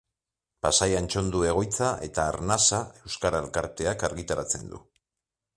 Pasai 0.65 0.87
Antxon 0.99 1.29
du 1.35 1.41
egoitza 1.49 1.91
eta 2.07 2.25
Arnasa 2.31 2.81
euskara 3.11 3.45
elkarteak 3.45 4.11
argitaratzen 4.13 4.69
du. 4.75 4.85